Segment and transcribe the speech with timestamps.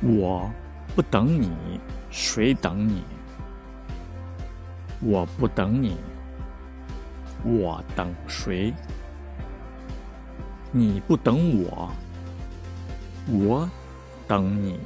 [0.00, 0.50] 我
[0.94, 3.02] 不等你谁等你？
[5.00, 5.96] 我不等你
[7.44, 8.72] 我等谁？
[10.72, 11.90] 你不等我
[13.26, 13.68] 我
[14.26, 14.78] 等你。